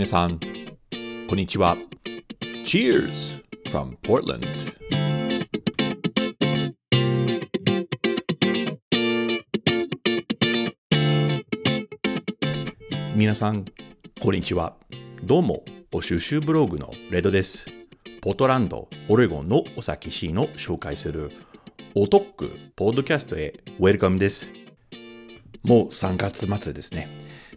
[0.00, 0.40] 皆さん、
[1.28, 1.76] こんにちは。
[2.64, 4.46] Cheers from Portland!
[13.14, 13.66] 皆さん、
[14.22, 14.74] こんにちは。
[15.22, 17.66] どうも、お収集ブログのレドです。
[18.22, 21.30] ポートランド、オレゴンのお酒シーンを紹介する
[21.94, 24.48] おトックポッドキャストへウェルカムです。
[25.62, 27.10] もう3月末ですね。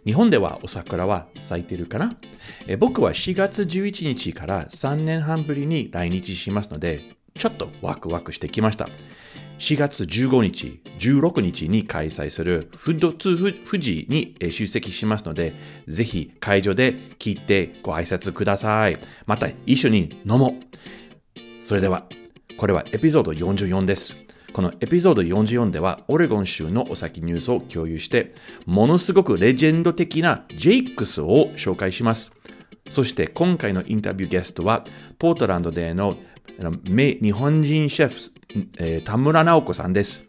[0.04, 2.14] 日本ではお桜は咲いてるかな？
[2.78, 7.00] 僕は4月11日から3年半ぶりに来日しますので、
[7.38, 8.88] ちょっとワクワクしてきました。
[9.58, 15.54] 4月15日、16日に開催するフッドツー富士に出席しますので、
[15.86, 18.98] ぜひ会場で聞いてご挨拶ください。
[19.26, 21.62] また一緒に飲もう。
[21.62, 22.04] それでは、
[22.58, 24.23] これはエピソード44です。
[24.54, 32.30] このエピソード44では、オレゴン州のお酒ニュースを共有して、ものすごくレジェンド的なジェイクスを紹介します。
[32.88, 34.84] そして今回のインタビューゲストは、
[35.18, 36.16] ポートランドでの
[36.86, 40.22] 日本人シェフ、田村直子さんです。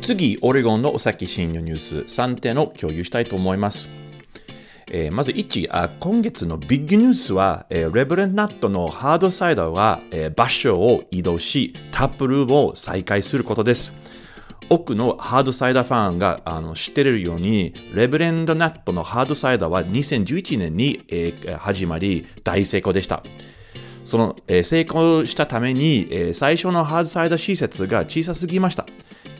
[0.04, 3.90] 次、オレゴンのお酒シーンのニュース3点を共有したいと思います。
[4.92, 13.94] えー、まず1あ、今月のビッグニュースは、えー、レブレンナットのハードサイダーが、えー、場所を移動し、タップルームを再開することです。
[14.70, 23.24] 多くのハードサイダーファンがあの知っているように、レブレンドナットのハードサイダーは2011年に、えー、始まり、大成功でした。
[24.04, 28.86] その、えー、成功したために、えー、最初のハードサイダー施設が小さすぎました。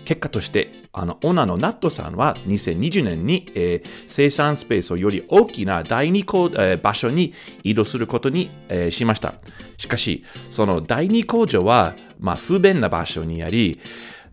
[0.06, 9.34] 結果として、あの、オーナーのナットさんは2020年に、えー、生産スペースをより大きな第二工、えー、場所に移動することに、えー、しました。
[9.78, 13.80] しかし、その第二工場は、まあ、不便な場所にあり、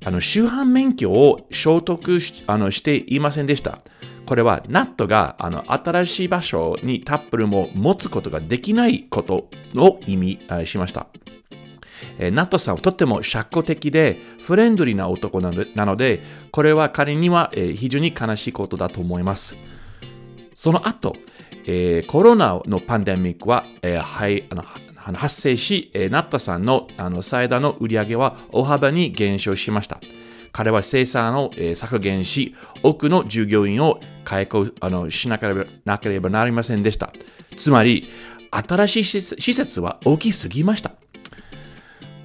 [0.05, 3.81] あの、周販免許を消得しあのしていませんでした。
[4.27, 11.09] これは、ナットがあの新しい場所にタップルも持つことができないことを意味しました。
[12.19, 15.50] えナットさんはとっても社交的でフレンドリーな男な
[15.84, 19.56] ので、これは彼には、え非常に悲しいことだと思います。
[20.55, 21.17] その後、
[21.67, 24.62] えー、コロナのパンデミックは、えー、はいあの
[25.19, 30.00] 発生し、え、ナッタさんのあのサイダーの売り上げは大幅に減少しました。
[30.53, 37.12] 彼は生産を、え、削減し、多くの従業員を解雇あのしなければなければなりませんでした。
[37.56, 38.04] つまり、
[38.50, 41.00] 新しい施設は大きすぎました。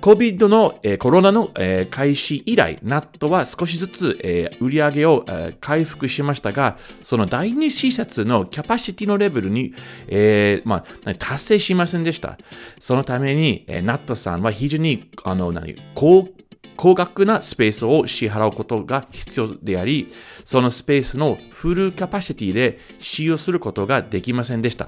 [0.06, 9.74] COVID の、えー、コロナの、えー、開始以来、ナットは少しずつ、えー、売り上げを、えー、回復しましたが、その第二施設のキャパシティのレベルに、
[10.08, 12.38] えーまあ、達成しませんでした。
[12.80, 16.30] そのために、えー、ナットさんは非常にあの何高
[16.78, 20.10] 高額なスペースを支払うことが必要であり、
[20.44, 24.88] そのスペースのフルキャパシティで使用することができませんでした。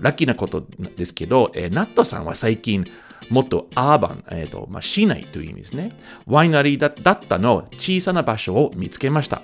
[0.00, 0.64] ラッキーなこと
[0.96, 2.86] ですけど、えー、ナットさんは最近、
[3.28, 5.92] もっとアーバン、えーとまあ、市内という意味ですね。
[6.26, 9.42] ワイナリーだだったの小さな場所を見つけました。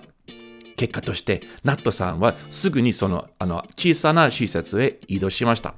[0.76, 5.74] 結果として、ナットさんはすぐにそのあの小さな施設へ移動しました。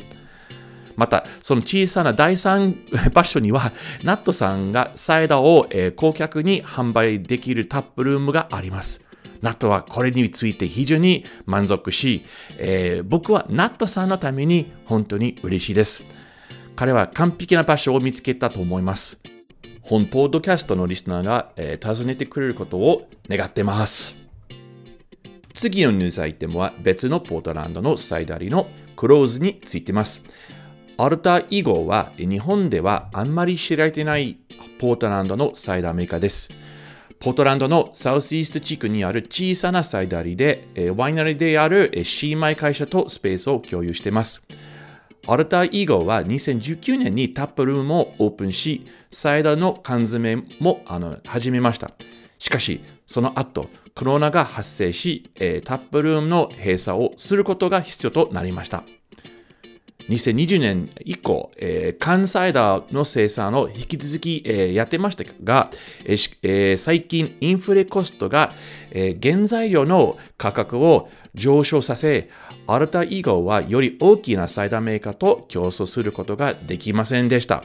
[0.97, 2.77] また、その小さな第三
[3.15, 3.73] 場所には、
[4.03, 9.01] ナットさんがサイダーを、えー、顧客に販売できるタップルームがあります。
[9.41, 12.25] ナットはこれについて非常に満足し、
[12.57, 16.05] えー、僕はナットさんのために本当に嬉しいです。
[16.79, 19.19] 彼は完璧な場所を見つけたと思います。
[19.83, 24.15] 本ポッドキャストのリスナーが、えー、訪ねてくれることを願ってます。
[25.55, 30.23] 次のニュースアイテムは別のポートランドのサイダリのクローズについてます。
[30.99, 34.39] アルタ以号は日本ではあんまり知られてない
[34.79, 36.49] ポートランドのサイダーメーカーです。
[37.19, 41.91] ポートランドのサウスイースト地区にある小さなサイダリで、ワイナリーである
[42.23, 44.45] 姉妹会社とスペースを共有しています。
[45.31, 51.91] アルターイーゴは2019年にタップルームをオープンし、サイダーの缶詰もあの始めました。
[52.39, 58.85] しかし、その後、コロナが発生し、えー、タップルームの閉鎖をすることが必要となりました。
[60.09, 65.69] 2020年以降、えー、関西ダーの生産を引き続き、えー、やってましたが、
[66.07, 68.53] えー、最近インフレコストが、
[68.93, 72.31] えー、原材料の価格を上昇させ、
[72.71, 77.65] アルタ以後はより大きなサイダーメーカーと競争することができませんでした。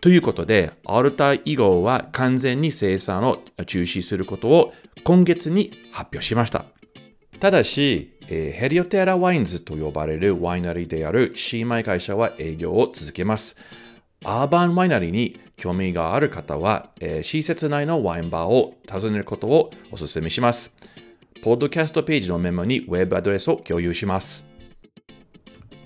[0.00, 4.72] ということで、アルタ以後は完全に生産を中止することを
[5.04, 6.64] 今月に発表しました。
[7.38, 13.58] ただし、えー、ヘリオテラワインズと呼ばれるワイナリーであるシーマイ会社は営業を続けます。
[14.24, 20.74] アーバンワイナリーに興味がある方は、えー、施設内のワインバーを訪ねることをお勧めします。
[21.42, 24.44] ポッドキャストページのメモにウェブアドレスを共有します。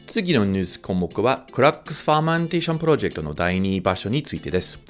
[0.09, 4.83] 次のニュース項目は、 Crux Fermentation Project の第2場所についてです。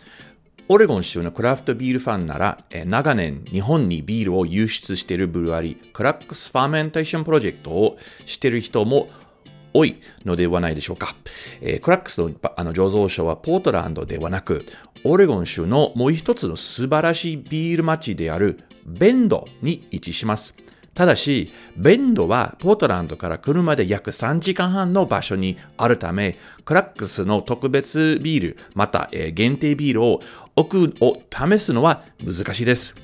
[0.68, 9.08] オレゴン州のクラフトビールファンなら、え長年日本にビールを輸出しているブルワリー、 Crux Fermentation Projectを知っている人も
[9.74, 11.14] 多いのではないでしょうか。
[11.60, 14.64] えー、 Cruxのあの醸造所はポートランドではなく、
[15.04, 20.54] オレゴン州のもう一つの素晴らしいビール町であるベンドに位置します。
[20.94, 30.20] ただし、ベンドはポートランドから車で約3時間半の場所にあるため、クラックスの特別ビール、また、限定ビールを
[30.54, 32.94] 奥を試すのは難しいです。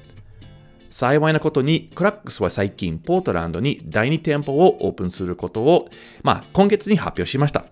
[0.91, 5.89] 幸いなことに、クラックスは最近、ポートランドに第2店舗をオープンすることを、
[6.25, 7.65] まあ、今月に発表しました。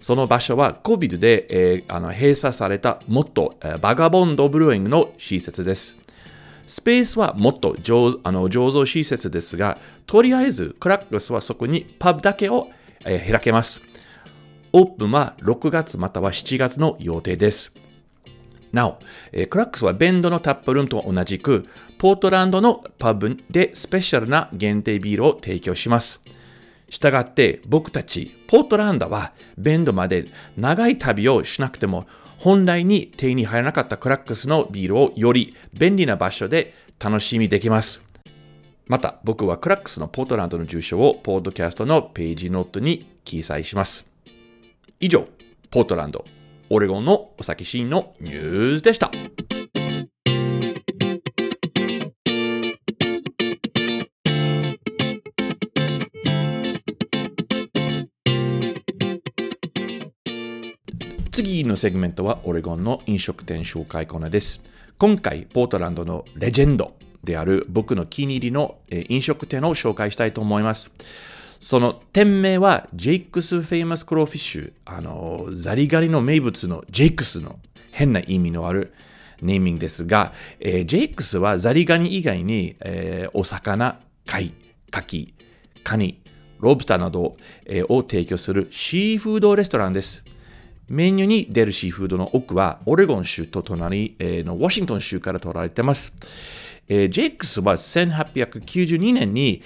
[0.00, 5.96] その場所は COVID で、えー、あの閉鎖されたもっと、えー、バガボンドブルーイングの施設です。
[6.66, 12.70] スペースはもっと醸あの醸造施設ですが、とりあえずクラックスはそこにパブだけを、
[13.04, 13.80] えー、開けます。
[14.72, 17.83] オープンは6月または7月の予定です。
[18.74, 18.98] なお、
[19.32, 21.66] えー、クラックスはベンドのタップルームと同じく、
[21.96, 26.20] ポートランドのパブでスペシャルな限定ビールを提供します。
[26.90, 30.26] したがって僕たちポートランドはベンドまで
[30.56, 32.06] 長い旅をしなくても
[32.38, 38.02] 本来に手に入らなかったクラックスのビールをより便利な場所で楽しみできます。
[38.86, 44.06] また、僕はクラックスのポートランドの住所をポッドキャストのページノートに記載します。
[45.00, 45.26] 以上、
[45.70, 46.26] ポートランド、
[46.70, 49.10] オレゴンのお酒シーンのニュースでした。
[61.30, 64.62] 次のセグメントはオレゴンの飲食店紹介コーナーです。
[64.98, 66.94] 今回、ポートランドのレジェンド
[67.24, 70.92] である僕の気に入りの飲食店を紹介したいと思います。
[71.60, 74.72] その店名は Jake's Famous Crawfish。
[74.84, 77.58] あの、ザリガニの名物の Jake'sの
[77.92, 78.92] 変な意味のある
[79.40, 84.52] ネーミングですが、えー、 Jake'sはザリガニ以外に、えー、お魚、貝、
[84.90, 85.34] カキ、
[85.82, 86.20] カニ、
[86.60, 87.36] ロブスターなど、
[87.66, 90.24] えー、を提供するシーフードレストランです。
[90.88, 96.12] メニューに出るシーフードの多くは、オレゴン州と隣のワシントン州から取られています。
[96.88, 99.62] えー、ジェイクスは1892年に、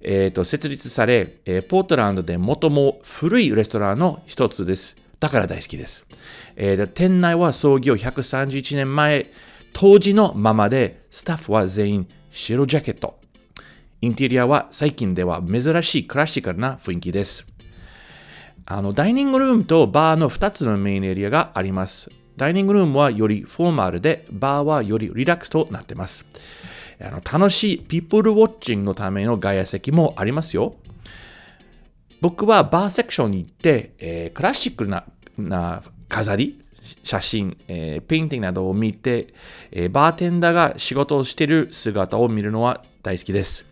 [0.00, 4.96] えー、と設立され、えー、ポートランドで最も古いレストランの一つです。
[5.20, 6.06] だから大好きです。
[6.56, 9.26] えー、店内は創業131年前、
[9.72, 13.18] 当時のままで、スタッフは全員白ジャケット。
[14.00, 17.46] インテリアは最近では珍しいクラシカルな雰囲気です。
[18.64, 22.10] あの、ダイニングルームとバーの2つのメインエリアがあります。
[22.36, 26.26] ダイニングルームはよりフォーマルで、バーはよりリラックスとなっています。
[27.00, 30.74] あの楽しい people watching のための外野席もありますよ。
[32.20, 35.04] 僕はバーセクションに行って、えー、クラシックな
[35.38, 36.64] な飾り、
[37.04, 39.34] 写真、えー、ペインティングなどを見て、
[39.70, 43.66] えー、バーテンダーが仕事をしている姿を見るのは大好きです。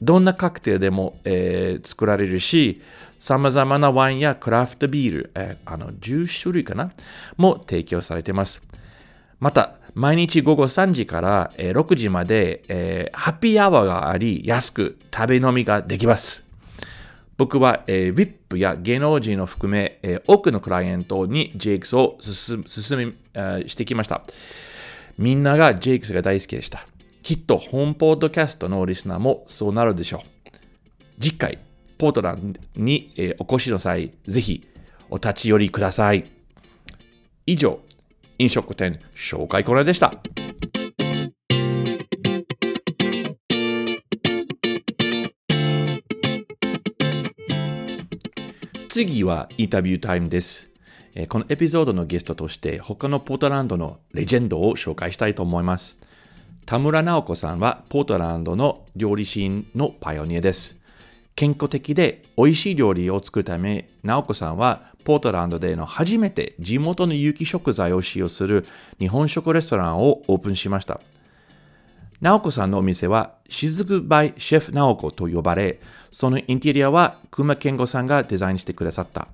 [0.00, 2.80] どんなカクテルでも、えー、作られるし、
[3.18, 6.92] 様々なワインやクラフトビール、えー、あの10種類かな？
[7.36, 8.62] も提供されています。
[9.40, 16.44] また、毎日午後3時から、え、6時まで、えー、ハッピーアワーがあり、安く食べ飲みができます。
[17.36, 24.22] 僕は、えー、VIP や芸能人を含め、えー、多くのクライアントに JX を進め、え、してきました。
[25.18, 26.86] みんなが JX が大好きでした。
[27.24, 31.20] きっと本ポッドキャストのリスナーもそうなるでしょう。
[31.20, 31.58] 次回、
[31.98, 34.64] ポートランに、え、お越しの際、ぜひ
[35.10, 36.24] お立ち寄りください。
[37.46, 37.80] 以上、
[38.38, 40.14] 飲食店紹介コーナーでした。
[48.88, 50.70] 次はインタビュータイムです。
[51.28, 55.96] このエピソードのゲストとして他のポートランドのレジェンドを紹介したいと思います。
[56.64, 60.76] 田村直子さんはポートランドの料理シーンのパイオニアです。
[61.34, 68.66] 健康的で美味しい料理を作るため、直子さんはポートランドでの初めて地元の有機食材を使用する
[68.98, 71.00] 日本食レストランをオープンしました。
[72.20, 79.28] 直子さんのお店は、しずくバイシェフ直子と呼ばれ、そのインテリアは熊健吾さんがデザインしてくださった。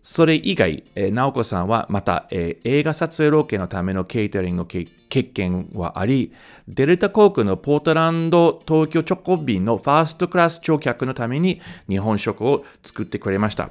[0.00, 6.32] それ以外、えー直子さんはまた、えー映画撮影ロケのためのケータリングの経経験はあり、
[6.68, 13.70] デルタ航空のポートランド東京直行便のファーストクラス乗客のために日本食を作ってくれました。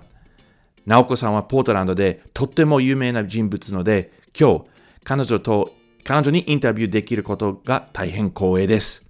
[0.85, 4.65] 直子さんはポートランドでとっても有名な人物ので、今日、
[5.03, 5.73] 彼女と、
[6.03, 9.05] 彼女にインタビューできることが大変光栄です。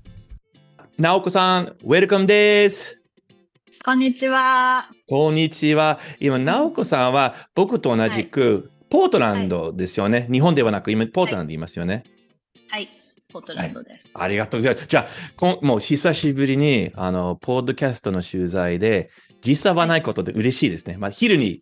[1.00, 3.01] 直子さん、ウェルカムです。
[3.84, 4.88] こんにちは。
[5.10, 6.00] こんにちは。
[6.20, 10.27] 今、直子さんは僕と同じく、ポートランドですよね。
[10.32, 12.03] 日本ではなく、今、ポートランドでいますよね。
[12.70, 12.88] はい、
[13.32, 14.12] ポートランドです。
[14.13, 14.88] ありがとうございます。
[14.88, 19.10] じゃあ、こんもう久しぶりに、あの、ポッドキャストの取材で、
[19.43, 20.97] 時差はないことで嬉しいですね。
[20.97, 21.62] まあ、昼に、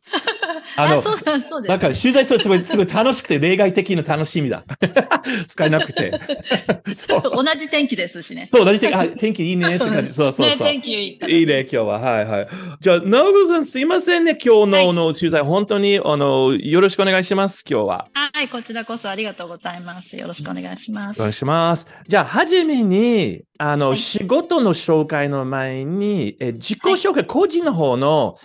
[0.75, 1.62] あの、そうだ、そう。
[1.62, 4.63] なんか取材するとすごい、すごい楽しくて、例外的な楽しみだ。
[5.48, 6.12] 使えなくて。
[6.96, 7.22] そう。
[7.24, 8.48] 同じ天気ですしね。
[8.51, 10.12] そう、同じ天気、あ、天気いいねって感じ。
[10.13, 10.68] そうそうそう。
[10.68, 11.34] ね、天気いいから。
[11.34, 12.00] いいね、今日は。
[12.00, 12.48] はいはい。
[12.80, 14.38] じゃあ、直子さん、すいませんね。
[14.44, 18.08] 今日の,、はいの取材、本当に、あの、よろしくお願いします、今日は。
[18.13, 20.15] はい、こちらこそありがとうございます。
[20.18, 21.18] よろしくお願いします。
[21.20, 21.88] お願いします。
[22.08, 28.38] じゃあ、はじめに、あの、はい仕事の紹介の前に、え自己紹介、個人の方の、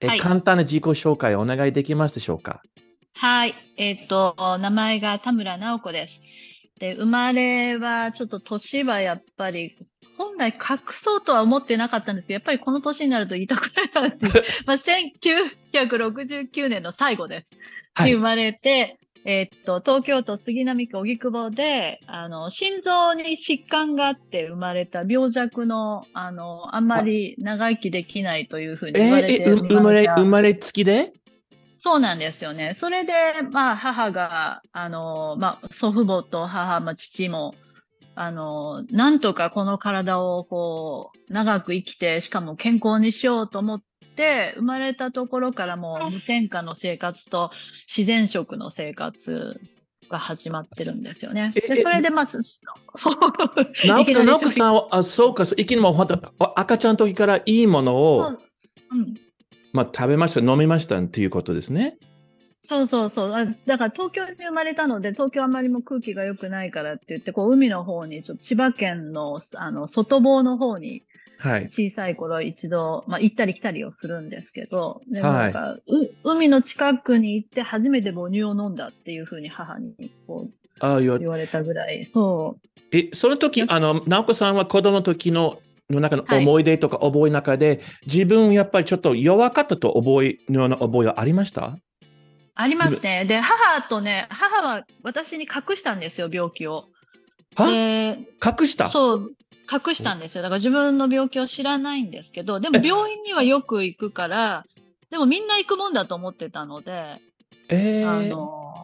[0.00, 2.62] えはい簡単な自己紹介お願いできますでしょうか？
[3.14, 6.22] はい、えっ、と、名前が田村直子です。
[6.78, 9.76] で、生まれはちょっと年はやっぱり、
[10.16, 14.26] 本来隠そうとは思ってなかったんですけど、やっぱりこの年になると言いたくないなって。
[14.64, 17.52] まあ、1969年の最後です。
[17.94, 31.12] はいに生まれて、えーっと、東京都杉並区荻窪で、あの、心臓に疾患があって生まれた病弱の、あの、あんまり長生きできないというふうにえ言われてーえう生まれ、た生まれつきで？
[31.76, 32.74] そうなんですよね。
[32.74, 33.12] それで、
[33.50, 37.54] まあ、母が、あの、まあ、祖父母と母、まあ、父も、
[38.14, 43.82] あの、なんとかこの体をこう、長く生きて、しかも健康にしようと思っ
[44.20, 47.50] て、生まれたところからもう無添加の生活と
[47.88, 49.58] 自然食の生活
[50.10, 51.52] が始まってるんですよね。
[51.56, 56.06] ええで、それで、まあ、すそう直子さんは、あ、そうか、そういきなりも
[56.54, 58.38] 赤ちゃんの時からいいものを、そう
[58.92, 59.14] うん
[59.72, 61.96] まあ、食べました、飲みましたっていうことですね。
[62.62, 63.32] そうそうそう。
[63.32, 71.04] あだから東京に生まれたので、東京あんまりも空気が良くないからって言って、こう海の方に、ちょっと千葉県のあの外房の方に
[71.40, 71.70] はい。
[71.70, 75.80] 小さい頃一度、まあ行ったり来たりをするんですけど、でもはないんか、う
[76.22, 79.94] 海の近くに行って初めて母乳を飲んだっていうふうに母に
[80.26, 82.68] こうあ言われたぐらい、そう。
[82.92, 91.76] え、その時、あの、直子さんは子供の時の、の中のはい思い出とか覚えの中で、自分やっぱりちょっと弱かったと覚えのような覚えはありました？
[92.54, 93.24] ありますね。
[93.24, 96.86] で、母とね、母は私に隠したんですよ、病気を。
[97.56, 97.70] は？
[97.70, 98.86] で、隠した？
[98.88, 99.32] そう、
[99.70, 100.42] 隠したんですよ。
[100.42, 104.64] だから自分の病気を知らないんですけど、でも病院にはよく行くから、
[105.10, 107.16] でもみんな行くもんだと思ってたので、
[107.68, 108.74] えー、あの、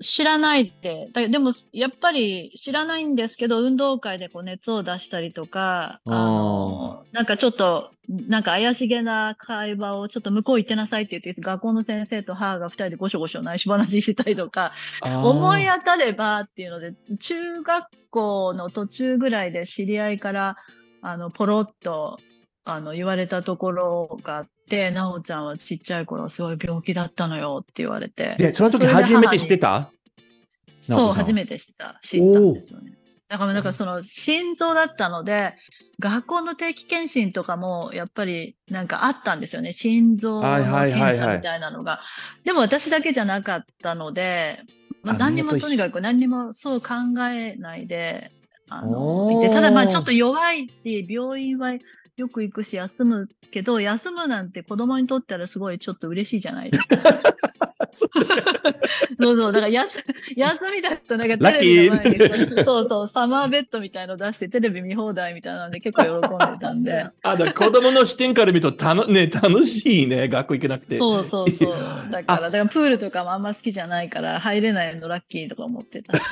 [0.00, 14.72] 知らないって、だでもやっぱり知らないんですけど、運動会でこう熱を出したりとか、あの、なんかちょっと、なんか怪しげな会話をちょっと向こう行ってなさいって言って、学校の先生と母が二人でごしょごしょ内緒話したりとか、
[15.02, 20.56] 思い当たればっていうので、中学校の途中ぐらいで知り合いから、
[21.00, 22.18] あの、ポロッと、
[22.64, 24.55] あの、言われたところがあって、
[24.92, 28.36] なおちゃんはちっちゃい頃すごい病気だったのよって言われて。
[28.38, 29.90] で、その時初めて知ってた？
[30.82, 32.92] そう、初めて知った、知ったんですよね。
[33.28, 35.54] だから、だからその、心臓だったので、
[35.98, 39.72] 学校の定期検診とかも、やっぱり、なんかあったんですよね。
[39.72, 42.00] 心臓の検査みたいなのが。
[42.44, 44.60] でも私だけじゃなかったので、
[45.02, 46.94] まあ、あ何にもとにかく何にもそう考
[47.32, 48.30] えないで、
[48.68, 51.72] あの、ただまあちょっと弱いし、病院は
[52.16, 56.96] よく行くし休むけど、休むなんて子供にとったらすごいちょっと嬉しいじゃないですか。
[57.92, 58.06] そ
[59.32, 60.04] うそうだから休
[60.34, 67.06] 休みだとなんかテレビの前にそうそうサマーベッドみたいの出してテレビ見放題みたいなので結構喜んでたんで。
[67.22, 70.98] あ、だから子供の視点から見るとたの、ね、楽しいね、学校行けなくて。
[70.98, 71.76] そうそうそう。
[72.10, 76.22] だから、だからプールとかもあんま好きじゃないから入れないのラッキーとか思ってたし。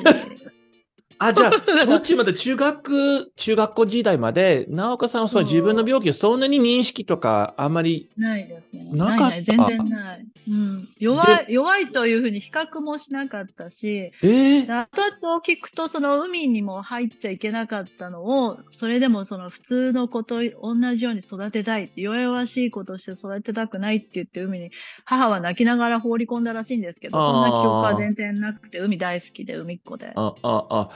[1.26, 1.52] あ、じゃあ、
[1.86, 8.10] 途中まで中学、 中学校時代まで、直岡さんはその自分の病気をそんなに認識とか、あんまり。
[8.16, 8.88] ないですね。
[8.92, 10.26] なかった全然ない。
[10.48, 10.88] うん。
[10.98, 24.70] 弱い、弱いというふうに比較もしなかったし、えー、で後々聞くと、その海にも入っちゃいけなかったのを、それでもその普通の子と同じように育てたい、弱々しい子として育てたくないって言って海に、
[25.04, 30.12] 母は泣きながら放り込んだらしいんですけど、そんな記憶は全然なくて、海大好きで、海っ子で。
[30.14, 30.90] あ、あ、あ、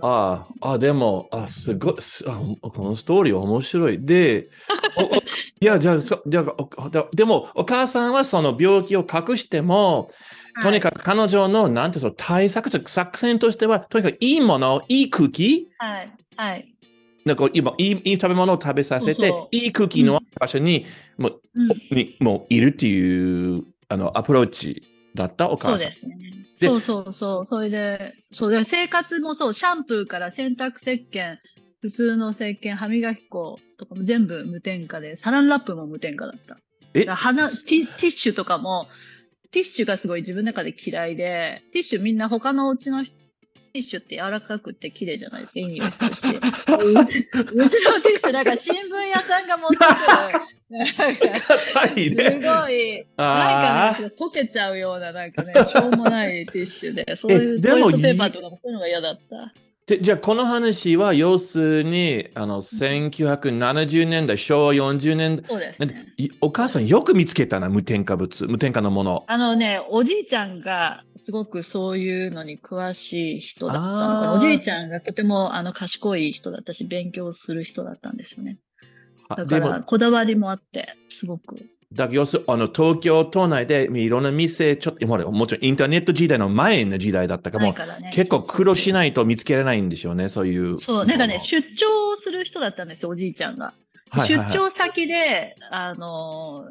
[0.00, 4.04] あ、あ、でも、あ、すごい、このストーリー面白い。
[4.04, 4.48] で、
[4.96, 5.20] おおい
[5.60, 10.10] や、じゃあ、そじゃあおででも、お母さんはその病気を隠しても、
[10.62, 16.12] とにかく彼女の、なんていうの、対策、作戦としては、とにかくいいもの、いい空気、はい。
[16.36, 16.74] はい。
[17.24, 20.86] なんか今いいいい食べ物を食べさせて、そうそういい空気の場所に、
[21.18, 24.82] もう、うんにもういるっていう、あの、アプローチ
[25.14, 25.78] だったお母さん。
[25.78, 26.16] そうですね。
[26.54, 27.44] そうそうそう。
[27.44, 31.36] それで、そうで、生活もそう、シャンプーから洗濯石鹸、
[31.80, 36.58] 普通の石鹸、歯磨き粉とかも全部無添加で、サランラップも無添加だった。
[36.92, 37.06] え？
[37.06, 38.88] 鼻ティ、ティッシュとかも、
[39.50, 43.14] ティッシュがすごい自分の中で嫌いで、ティッシュみんな他のお家の人
[43.72, 45.42] ティッシュって柔らかくて綺麗じゃない？
[45.42, 45.58] で すか。
[45.58, 46.20] いい匂いするし。
[46.20, 49.86] うちうちのティッシュ、なんか新聞屋さんが持ってくる。
[50.70, 51.40] なんか
[51.74, 52.40] 硬いすね。
[52.42, 59.52] ごい、あなんかね、溶けちゃうような、なんかね、しょうもないティッシュで、そういうトイレットペーパーとかもそういうのが嫌だった。
[59.90, 66.12] でじゃあ、この話は、要するに、あの、1970年代、昭和40年代、そうですね。
[66.16, 69.24] いお母さんよく見つけたな、無添加物、無添加のもの。
[69.26, 73.86] あのね、おじいちゃんがすごくそういうのに詳しい人だったの
[74.20, 78.58] かおじいちゃんがとてもあの賢い人だったし、勉強する人だったんですよね。
[79.28, 81.56] あだから、こだわりもあって、すごく。
[81.92, 87.74] だ要するあの、東京都内でいろんな店、ちょっと、もちろんインターネット時代の前の時代だったから、も。
[88.12, 88.92] 結構苦労しい。
[88.92, 90.80] ないと見つけられないんでしょうね、そういう。
[90.80, 93.72] そう、なんかね、も出張する人だったんですよ、おじいちゃんが。
[94.26, 96.64] 出張先で、あの、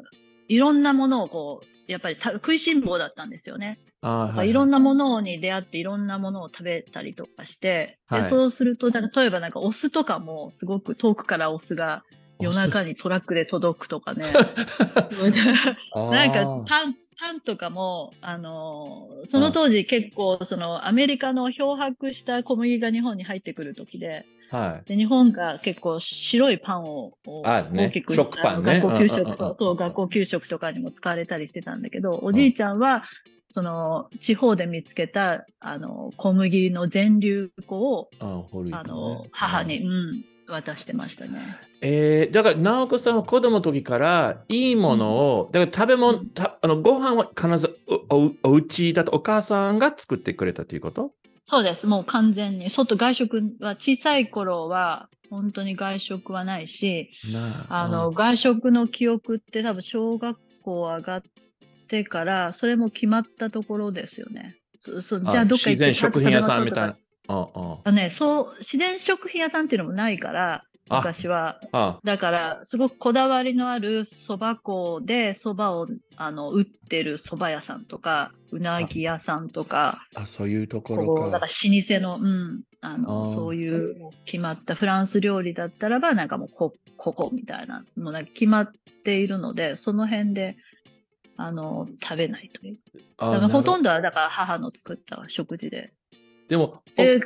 [0.48, 3.78] いろんなものをこう、やっぱりた食いしん坊だったんですよね。
[4.02, 12.04] あーはいいろんなものに出会っていろんなものを食べたりとかして、はいでそうすると、だ例えばなんかお酢とかもすごく遠くからお酢が
[12.40, 14.24] 夜中にトラックで届くとかね。
[15.94, 24.88] なんかパン、パンとかも、あのーその当時結構そのアメリカの漂白した小麦が日本に入ってくる時で、はい。
[24.88, 28.80] で日本が結構白いパンを大きく食パンね。
[28.80, 33.04] 学校給食と、そう、学校給食とかにも使われたりしてたんだけど、おじいちゃんは、
[33.50, 38.10] その、地方で見つけた、あの、小麦の全粒粉を、
[38.72, 41.56] あの、母に、うん、渡してましたね。
[41.80, 47.78] えー、だから、直子さんは子供の時から、いいものを、だから食べ物、うんたあのご飯は必ず
[48.10, 51.12] おおお家だとお母さんが作ってくれたということ？
[51.46, 51.86] そうです。
[51.86, 52.70] もう完全に。
[52.70, 61.22] 外外食は、小さい頃は、本当に外食はないし、なあの、外食の記憶って多分小学校上がっ
[61.88, 64.56] てから、それも決まったところですよね。
[64.82, 66.96] そそうじゃあどっか行って自然食品屋さんみたいな
[67.30, 71.60] あああね、そう、自然食品屋さんっていうのもないから、あ昔は。
[71.70, 81.46] あだから、すごくこだわりのある蕎麦粉で蕎麦を、あの、売ってる蕎麦屋さんとか、うなぎ屋さんとか、あ、そういうとこころう、だか。
[81.46, 88.72] から老舗の、うん、あの、そういう決まったフランス料理だったらば、なんかもうこ、ここみたいな、もうなんか決まっ
[89.04, 90.56] ているので、その辺で、
[91.36, 92.78] あの、食べないという。
[93.16, 93.84] あだからほとんど。
[93.84, 95.92] どは、だから母の作った食事で。
[96.50, 97.20] でも、で、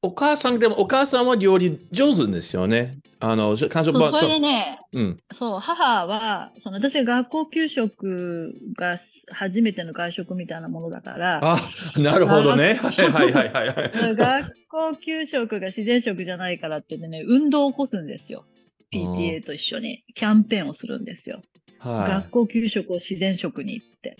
[0.00, 2.98] おお母さん、でもお母さんは料理上手ですよね。
[3.20, 5.18] あの、彼女それでね、うん。
[5.38, 8.98] そう、母は、その私が学校給食が
[9.30, 12.80] 初めての外食みたいなものだから、あ、なるほどね。
[12.82, 14.16] あはいはいはいはいはい。
[14.16, 18.46] 学校給食が自然食じゃないからってね、運動を起こすんですよ。
[18.90, 21.42] PTA と一緒にキャンペーンをするんですよ。
[21.78, 24.16] は学校給食を自然食にって。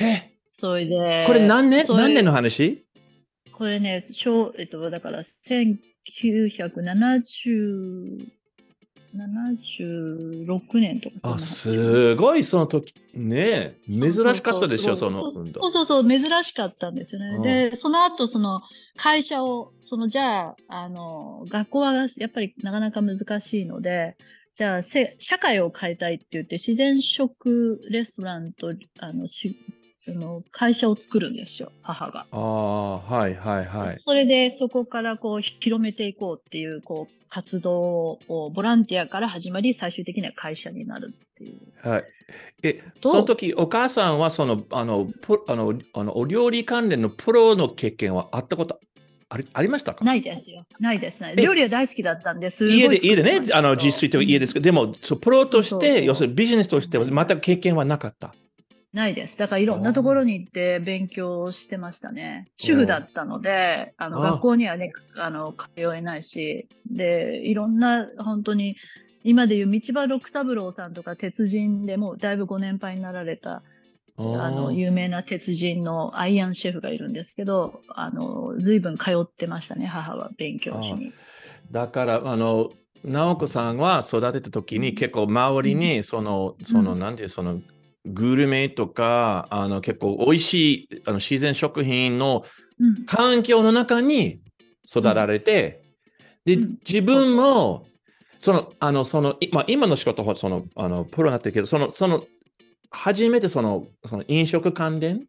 [0.00, 0.04] い。
[0.04, 2.86] へそれで、これ何年何年の話？
[3.56, 8.18] これね、小、えっと、だから、1970、
[9.16, 12.92] 76年とかあ、話すごい、その時。
[13.14, 15.30] ね珍しかったでしょ、その。
[15.30, 17.36] そうそうそう、珍しかったんですよね。
[17.36, 18.60] うんで、その後、その
[18.96, 24.16] 会社を、そのじゃあ、あの、学校はやっぱりなかなか難しいので、
[24.56, 29.56] じゃあ、せ社会を変えたいって言って、自然食レストランと、あの、し、
[30.06, 32.26] あの会社を作るんですよ、母が。
[32.30, 33.98] ああ、はいはいはい。
[34.04, 41.88] それで、そこからこう、広めていこうっていう、こう、活動を、ボランティアから始まり、最終的には会社になるっていう。
[41.88, 42.04] はい。
[42.62, 48.78] え、その時、お母さんは、その、あの、プあの、あの、お料理関連のプロの経験はあったこと
[49.30, 50.04] ありありましたか？
[50.04, 50.64] ないですよ。
[50.80, 51.34] ないですね。
[51.36, 51.42] え？
[51.42, 58.34] 料理は大好きだったんで、す家で、家でねあの、自炊という家ですけど、でも、そうプロとして、要するにビジネスとしては全く経験はなかった。
[58.94, 59.36] ないです。
[59.36, 62.46] だからいろんなところに行って勉強してましたね。
[62.58, 64.30] 主婦だったので、あのあ。
[64.32, 68.76] 学校にはね、あの通えないし、で、いろんな本当に、
[69.24, 73.62] 今でいう道場六三郎さんとか鉄人でもうだいぶご年配になられた、
[74.16, 81.12] あの、有名な鉄人のアイアンシェフがいるんですけど、あの、随分通ってましたね、母は勉強しに。
[81.72, 82.70] だから、あの、
[83.04, 87.00] 直子さんは育てた時に結構周りに、その、その、うん。
[87.00, 87.60] なんていう、その、
[88.04, 92.44] グルメとか、あの、結構美味しい、あの、自然食品の
[92.80, 93.06] うん。
[93.06, 94.40] 環境の中に
[94.84, 95.80] 育られて、
[96.44, 96.78] で、うん。
[96.86, 97.86] 自分も、
[98.40, 102.24] その、あの、その、いまあ、今の仕事は、その、あの、プロになってるけど、その、その、
[102.90, 105.26] 初めてその、その飲食関連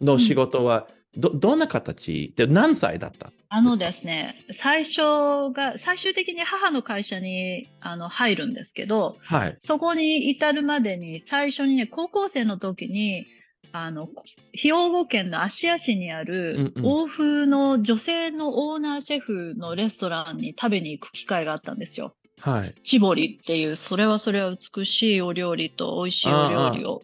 [0.00, 3.30] の仕事は、ど、どんな形で何歳だった？
[3.48, 9.56] あのですね、最初が、最終的に母の会社にあの入るんですけど、はい。
[9.58, 13.26] そこに至るまでに、最初にね、高校生の時に、
[13.72, 14.08] あの、
[14.52, 22.14] 兵庫県の芦屋市にある欧風の女性のオーナーシェフのレストランに食べに行く機会があったんですよ。
[22.40, 22.74] はい。
[22.84, 27.02] チボリっていう、それはそれは美しいお料理と美味しいお料理を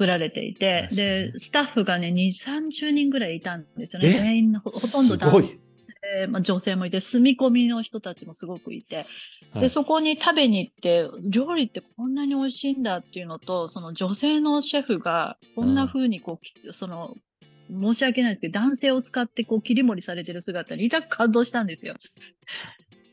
[0.00, 4.08] 作られていて、あで、スタッフがね、2、30人ぐらいいたんですよえ？
[4.08, 4.14] ね。
[4.14, 9.04] 全員ほ、ほとんど男性、まあ、女性もいて、住み込みの人たちもすごくいて、
[9.52, 9.70] で、はい。
[9.70, 17.14] そこに食べに行って、料理ってこんなに美味しいんだっていうのと、その女性のシェフが、こんな風にこう、その、
[17.70, 21.94] 申し訳ないですけど、男性を使ってこう切り盛りされてる姿に痛く感動したんですよ。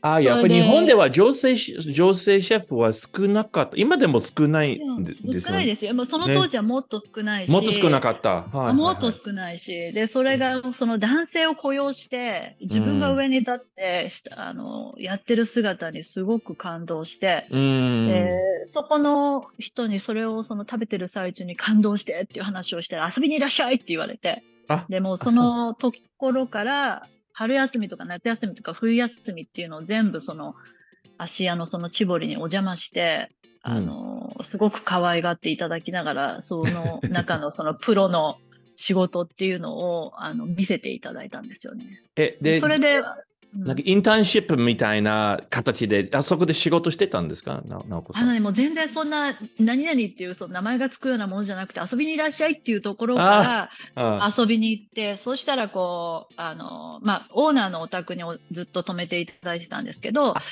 [0.00, 3.76] あ、やっぱり日本では女性し、女性シェフは少なかった。
[3.76, 5.94] 今でも少ないんでですよね少ないですよ。
[5.94, 7.50] もうその当時はもっと少ないし。
[7.50, 8.28] もっと少なかった。
[8.28, 18.08] はいはいはいもっと少ないし、で、それが、その男性を雇用して、自分が上に立って、あの、やってる姿にすごく感動して、うーん。
[18.08, 27.06] でそこの人にそれをその食べてる最中に感動してっていう話をして、遊びにいらっしゃいって言われて、あでもうそのところから、
[27.38, 30.56] 春休みとか夏休みとか冬休みっていうのを全部その、
[31.18, 33.30] 芦屋のその千堀にお邪魔して、
[33.62, 38.38] あの、すごく可愛がっていただきながら、その中のそのプロの
[38.74, 41.84] 仕事っていうのを、あの、見せていただいたんですよね。
[42.16, 43.04] え、で、それで、うん
[43.54, 47.62] なんかインターンシップみたいな形で、あそこで仕事してたんですか？
[47.66, 48.22] な、なおこさん。
[48.24, 60.42] あのね、もう全然そんな、何々っていうその名前がつくようなものじゃなくて、遊びにいらっしゃいっていうところからあ遊びに行って、そうしたらこう、あの、まあ、オーナーのお宅におずっと泊めていただいてたんですけどあ、、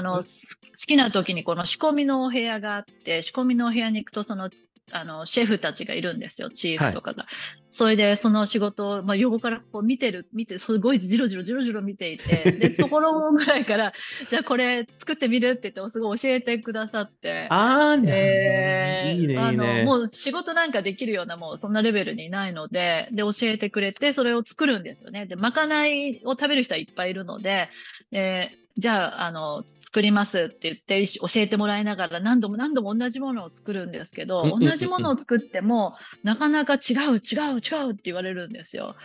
[0.00, 4.48] の、す好きな時にこの仕込みのお部屋があって、仕込みのお部屋に行くと、その、
[4.92, 7.26] あの、シェフたちがいるんですよ、チーフとかが。
[7.68, 13.92] それで、その仕事を、まあ、横からこう見てる、見て、すごいじろじろじろじろ見ていて、 で、ところぐらいから、
[14.30, 17.48] じゃあこれ作ってみるって言って、すごい教えてくださって。
[17.50, 19.84] あー、なでいいね、いあの、いね。
[19.84, 25.26] もう仕事なんかできるような、もうそんなレベルにないので、で、教えてくれて、それを作るんですよね。
[25.26, 27.70] で、まかないを食べる人はいっぱいいるので、
[28.12, 38.96] で、じゃあ、あの、作りますって言って、教えてもらいながら何度も何度も同じものを作るんですけど、同じものを作っても、なかなか違う、違う、違うって言われるんですよ。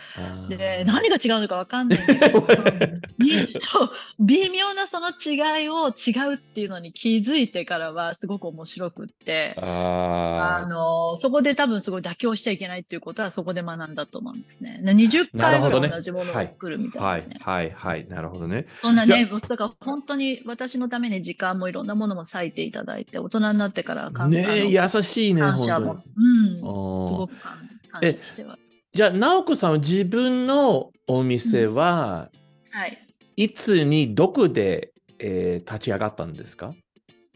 [0.50, 2.46] で、何が違うのかわかんないけど、
[4.20, 14.80] 微妙なその違いを違うっていうのに気づいてからはすごく面白くって、ああの、そこで多分すごい妥協しちゃいけないっていうことはそこで学んだと思うんですね。
[14.82, 18.06] で20回ぐらい同じものを作るみたいいなね。、はい、はい。
[18.08, 18.66] なるほどね。
[18.82, 25.92] そんなね、だから本当に私のために時間もいろんなものも割いていただいて、大人になってから感ねえ、優しいね、感謝も。
[25.92, 26.56] うん。
[26.56, 28.58] すごく感謝しては。
[28.94, 32.30] じゃあ、直子さんは自分のお店は、
[32.70, 32.98] はい。
[33.36, 36.74] いつにどこで、えー立ち上がったんですか？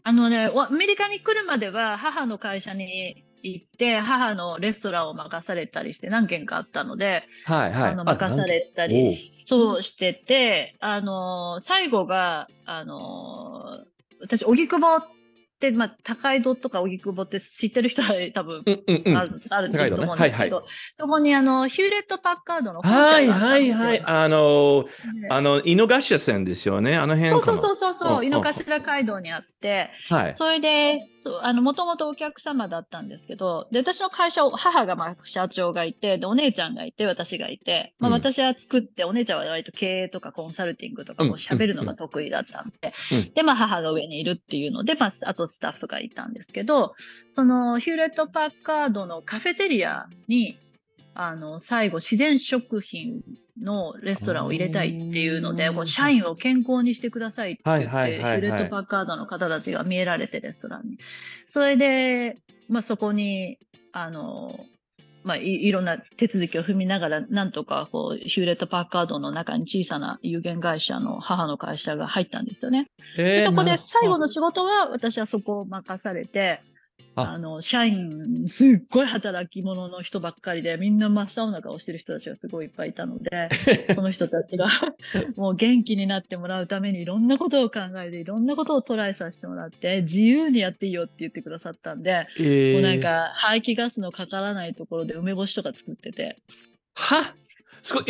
[0.03, 7.91] あのね、おアメリカに来るまでは母の会社に行って、母のレストランを任されたりして何軒かあったので、はい、はい。
[7.91, 13.79] あのあ任されたり、そうしてて、あの、最後が、あの、
[14.21, 15.07] 私、荻窪っ
[15.59, 19.15] て、まあ、高井戸とか荻窪って知ってる人は多分うんうんうん。
[19.15, 24.03] はある、と思うんですけど、はそこにあの、ヒューレット・パッカードの本社があったんいはいはい。
[24.05, 24.85] あの、
[25.21, 26.95] であの、井の頭線ですよね。
[26.95, 27.31] あの辺。
[27.41, 30.35] そうそうそうそう井の頭街道にあって、はい。
[30.35, 38.15] それで、そうあの、もともとお客様だったんですけど、で、私の会社を、母がまあ社長がいて、で、お姉ちゃんがいて、私がいて、まあうん。
[38.15, 41.29] 私は作って、お姉ちゃんは割と経営とかコンサルティングとかうん。
[41.29, 43.33] こう喋るのが得意だったんで、うん。
[43.33, 46.95] で、まあ母が上にいるっていうので、まあ、あとスタッフがいたんですけど、
[47.33, 50.57] その、ヒューレット・パッカードのカフェテリアに、
[51.19, 53.23] あの、最後、自然食品
[53.59, 60.99] のレストランを入れたいっていうので、うんこう社員を健康にしてくださいって言って、レット・パッカードの方たちが見えられて、レストランに。
[61.47, 62.37] それで、
[62.69, 63.57] まあ、そこに、
[63.93, 64.63] あの、
[65.23, 72.85] まあ、いいろんな手続きを踏みながら、なんとか、こう、ヒューレット・パッカードの中に小さな有限会社の母の会社が入ったんですよね。
[73.15, 76.59] でえそこで最後のの仕事は、私はそこを任されて、
[77.17, 77.31] あ。
[77.33, 83.49] あの、社員、すっごい働き者の人ばっかりで、みんな真っ青な顔してる人たちがすごいいっぱいいたので、
[83.95, 84.69] その人たちが
[85.35, 92.73] もう元気になってもらうためにいろんなことを考えて、いろんなことをトライさせてもらって、自由にやっていいよって言ってくださったんで、えー。
[92.73, 96.37] もうなんか排気ガスのかからないところで梅干しとか作ってて、
[96.95, 97.33] は？
[97.83, 98.03] すごい。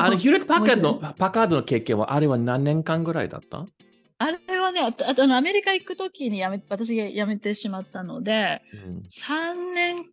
[0.00, 3.66] あの、ヒューレット・パッカードの、 面パッカードの経験は、あれは何年間ぐらいだった？
[4.68, 9.02] はね、あとあのアメリカ行くときにやめ、私が辞めてしまったので、うん。
[9.08, 10.06] 3年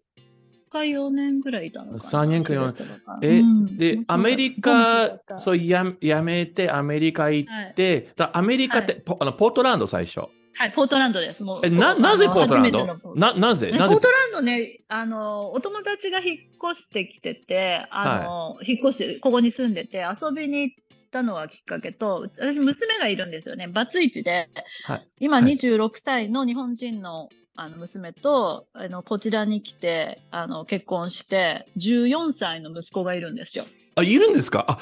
[0.69, 1.99] か4年ぐらいいたのかな。
[1.99, 3.01] 3年か4年。
[3.21, 9.01] 年え、で、アメリカ、そそううややめて、アメリカ行って、だアメリカって、はい。
[9.01, 10.21] ポあのポートランド最初。
[10.57, 11.43] はい、ポートランドです。
[11.43, 11.61] もう。
[11.65, 13.15] え、な、なぜポートランド？
[13.15, 13.71] な、なぜ？
[13.71, 13.89] なぜ？
[13.89, 20.75] ねポートランドね、あの、お友達が引っ越してきてて、あの、引っ越して、ここに住んでて、遊びに行っ
[21.15, 23.67] たのがきっかけと、私、娘がいるんですよね。
[23.67, 24.49] バツイチで、
[24.83, 33.65] はい今はい26歳の日本人のあの娘と、あの、こちらに来て、あの、結婚して、14歳の息子がいるんですよ。
[33.95, 34.65] あ、いるんですか？
[34.67, 34.79] あ、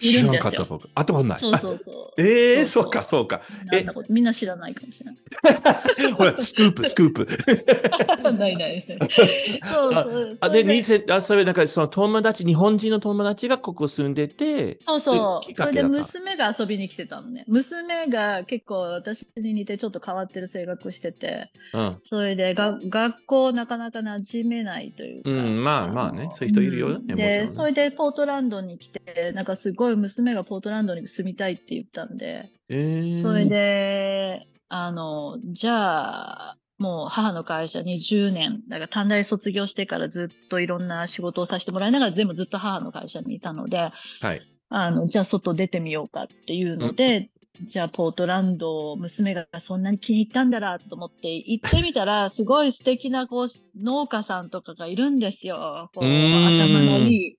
[0.00, 0.88] 知らなかった僕。
[0.88, 1.38] 会ったことない。
[1.38, 2.20] そうそうそう。
[2.22, 3.42] ええそうそうか、そうか。
[3.66, 6.12] なんだことみんな知らないかもしれない。
[6.14, 7.26] ほら、スクープ、スクープ。
[8.32, 8.84] ないない。
[8.86, 10.36] そうそう。
[10.40, 15.54] あ、で、それにせ、あ、それ、なんか、その友達、日本人の友達がここ住んでて、そうそう。
[15.54, 17.44] それで娘が遊びに来てたのね。
[17.48, 21.96] 娘が結構私に似てちょっと変わってる性格してて、うん。
[22.04, 25.30] それでが学校なかなか馴染めないというか。
[25.30, 44.42] うんまあまあねそういう人いるよねで、それでポートランドに来て、なんかすごい娘がポートランドに住みたいって言ったんで、ええそれで、あの、じゃあ、もう母の会社20年、だから短大卒業してからずっといろんな仕事をさせてもらいながら全部ずっと母の会社にいたので、はい。
[44.70, 47.30] あの、じゃあ外出てみようかっていうので、
[47.62, 55.90] じゃあポートランド、娘がそんなに気に入ったんだなと思って行ってみたら、 すごい素敵なこう農家さんとかがいるんですよ。
[55.94, 57.36] こううーん頭のいい、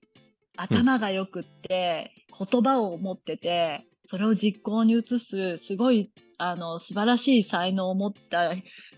[0.60, 8.52] 頭が良くって、言葉を持ってて、それを実行に移す、すごい、あの、素晴らしい才能を持った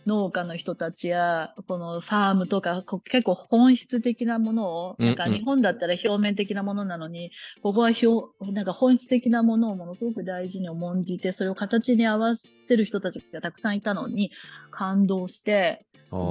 [0.06, 7.30] 農家の人たちや、このファームとか、こ結構本質的なものを、なんかうんうん日本だったら表面的なものなのに、
[7.62, 8.06] ここは表、
[8.52, 14.32] なんか本質的なものをものすごく大事に重んじて、それを形に合わせる人たちがたくさんいたのに、
[14.70, 15.86] 感動して、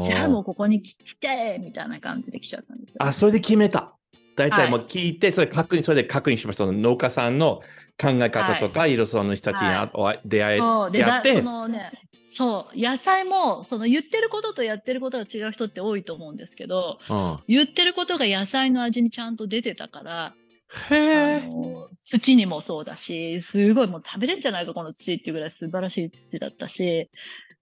[0.05, 2.97] じゃあもうここに来ちゃえみたいな感じで来ちゃったんですよ。
[2.99, 3.95] あ、それで決めた。
[4.35, 6.65] 大はい体もう聞いて、それ確認、それで確認しました。
[6.65, 7.61] その農家さんの
[7.99, 10.91] 考え方とか、いろいろその人たちにあお会い出会そう。
[10.93, 11.91] え、やってそ、のね、
[12.31, 17.39] そう、野菜も、その言ってることとやってることが違う人って多いと思うんですけど、うん。
[17.47, 20.33] 言ってることが野菜の味にちゃんと出てたから、
[20.89, 21.47] へあえ。
[21.47, 27.09] の土にもそうだし、すごいもう食べれんじゃないか、この土っていうぐらい素晴らしい土だったし、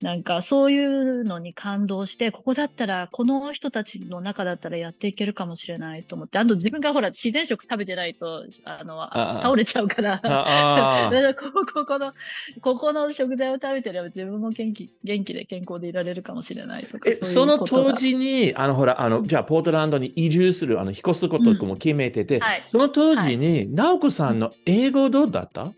[0.01, 10.19] なんかそういうのに感動して、ここだったら、この人たちの中だったらやっていけるかもしれないと思って、あと自分がほら、自然食食べてないと、あの、ああ倒れちゃうから、
[11.35, 12.13] ここここの、
[12.61, 17.09] ここの食材を食べてれば自分も元気、元気で健康でいられるかもしれないとか。
[17.09, 25.71] え、その当時に、あの、ほら、あの、じゃあ、ポートランドに移住する、あの、引っ越すことも決めてて、うんはいその当時に、直子さんの英語どうだった？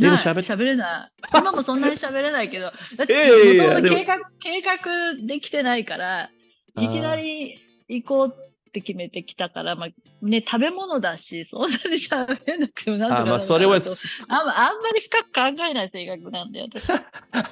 [0.00, 1.10] 英語喋っ喋れない。
[1.36, 3.14] 今もそんなに喋れないけど、だって、
[3.88, 4.76] 計画、計画
[5.26, 6.30] できてないから、
[6.80, 8.34] いきなり行こう
[8.74, 16.88] って決めてきたから、まあ、ね、食べ物だし、 そんなに喋れなくてもなんとかあ、まあ、それは、あんまあんまり深く考えない性格なんで、私。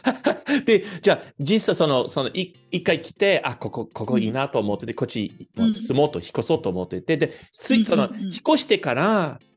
[0.66, 9.52] で、じゃあ、実際その、その、い一回来て、あ、ここ、ここいいなと思ってて、こっち、もう住もうと、引っ越そうと思ってて、で、つい、その、引っ越してから、うん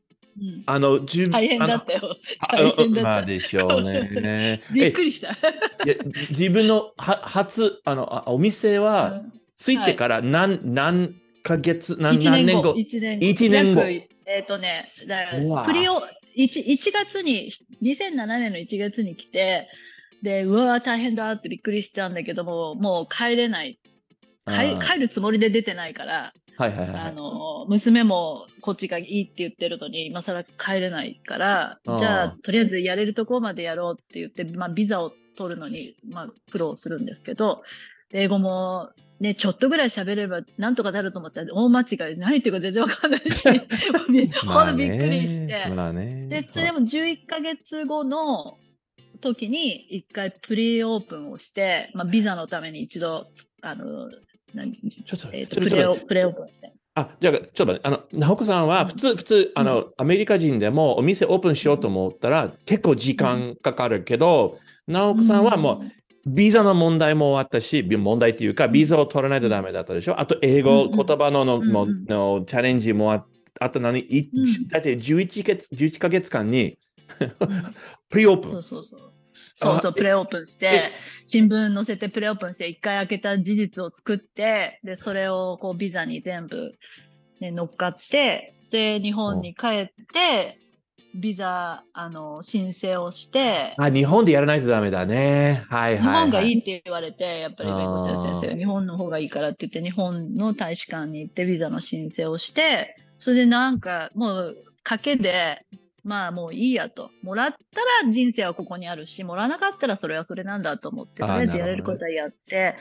[0.66, 2.14] あの、十大変だったよ。
[2.40, 4.60] あ大変だったのまあでしょうね。
[4.70, 5.34] びっくりした。
[6.30, 9.22] 自分のは初、あの、あお店は、
[9.56, 11.14] ついてから何、何
[11.46, 12.36] ヶ月、何一年後。
[12.36, 12.74] 何年後？
[12.76, 13.26] 一年後。
[13.26, 16.02] 一年後約えっ、とね、だプリオ、
[16.36, 17.50] 1, 1月に、
[17.82, 19.68] 2007年の1月に来て、
[20.22, 23.78] で、うわー大変だってびっくりしたんだけども、もう帰れない。
[24.48, 27.00] 帰帰るつもりで出てないから、はいはいはい。
[27.00, 37.62] あの、娘もこっちがいいって言ってるのに、今更帰れないから、じゃあ、とりあえずやれるところまでやろうって言って、まあ、ビザを取るのに、まあ、苦労するんですけど、
[38.12, 38.90] 英語も
[39.20, 42.18] ね、ちょっとぐらい喋ればなんとかなると思ったら大間違い。
[42.18, 43.48] 何言ってるか全然わかんないし、
[44.46, 45.72] ほんとびっくりして。
[45.74, 46.26] まあね。
[46.28, 48.58] で、それでも11ヶ月後の
[49.20, 53.26] 時に一回プリオープンをして、まあ、ビザのために一度、
[53.62, 54.10] あの、
[54.54, 56.72] 何ちょっと、えっ、ちと、プレオプレオープンして。
[56.94, 65.90] あ、じゃあ、ちょっと待って、あの、直子さんは、普通、普通、あの、アメリカ人でもお店オープンしようと思ったら、結構時間かかるけど、直子さんはもう、
[66.26, 70.18] ビザの問題もあったし、び問題っていうか、ビザを取らないとダメだったでしょ？
[70.20, 73.24] あと、英語、うん言葉ののうんものチャレンジもあ
[73.60, 74.30] あったのに、
[74.68, 76.78] だって11月、11ヶ月間に、
[78.10, 78.50] プリオープン。
[78.52, 79.12] そうそうそう。
[79.32, 80.90] そうそう、プレオープンして、
[81.24, 86.74] 新聞載せてプレオープンして、一回開けた事実を作って、で、それをこうビザに全部、
[87.40, 90.58] ね、乗っかって、で、日本に帰って、
[91.16, 95.64] ビザ、あの、申請をして、あ、日本でやらないとダメだね。
[95.68, 96.16] はいはい、はい。
[96.16, 105.64] 日本がいいって言われて、やっぱり弁護士の先生が日本の方がいいからって言って、日本の大使館に行ってビザの申請をして、それでなんかもう賭けで、
[106.04, 107.10] まあもういいやと。
[107.22, 112.76] もらったら人生はここにあるし、もらわなかったらそれはそれなんだと思って、とりあえずやれることはやって、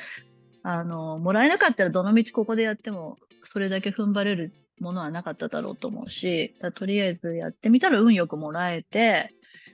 [0.67, 9.29] あの、もらえなかったらどの道ここでやっても、それだけ踏ん張れるものはなかっただろうと思うし、とりあえずやってみたら運よくもらえて、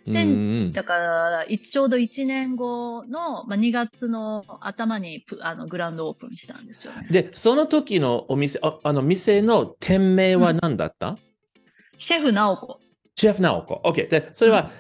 [0.06, 0.32] でうんう
[0.70, 7.08] んだから、いちょうど1年後の、まあ、2月の頭にプあのグランドオープンしたんですよね。
[7.10, 11.18] で、その時のお店、ああの店の店名は何だった、
[11.98, 12.80] シェフ直子。
[13.16, 13.82] シェフナオコ。
[13.86, 14.10] OK。
[14.10, 14.72] で、それは、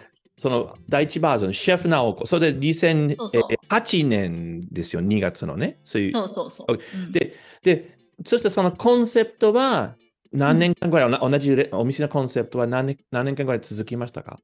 [0.42, 2.26] その第一バージョン、シェフナオコ。
[2.26, 5.78] それでそうそう2008年ですよ、2月のね。
[5.84, 6.14] そういう。
[6.14, 6.80] そうそうそう。
[7.12, 9.94] で、で、そしてそのコンセプトは
[10.34, 14.40] 何年間ぐらい、同じレお店のコンセプトは何年何年間ぐらい続きましたか？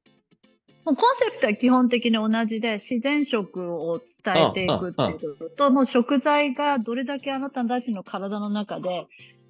[0.86, 9.07] もうコンセプトは基本的に同じで、自然食を伝えていくっていうことと、もう食材がどれだけあなたたちの体の中で、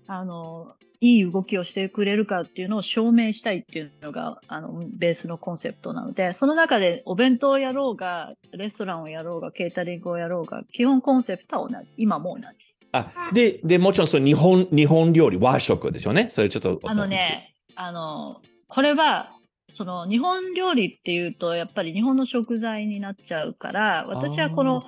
[0.08, 11.94] あの、いい動きをしてくれるかっていうのを証明したいっていうのが、あの、ベースのコンセプトなので、その中でお弁当をやろうが、レストランをやろうが、ケータリングをやろうが、基本コンセプトは同じ。
[11.98, 12.74] 今も同じ。
[12.94, 16.30] あで、で、もちろんその日本日本料理、和食ですよね。
[16.30, 16.80] それちょっと。
[16.84, 19.34] あのね、あの、これは、
[19.70, 24.84] その日本料理っていうと、やっぱり日本の食材になっちゃうから、私はこの